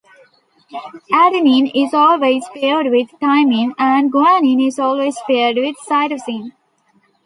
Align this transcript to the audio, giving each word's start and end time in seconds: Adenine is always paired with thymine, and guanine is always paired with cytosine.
Adenine 1.13 1.69
is 1.75 1.93
always 1.93 2.43
paired 2.55 2.87
with 2.87 3.09
thymine, 3.21 3.75
and 3.77 4.11
guanine 4.11 4.67
is 4.67 4.79
always 4.79 5.15
paired 5.27 5.57
with 5.57 5.75
cytosine. 5.87 6.53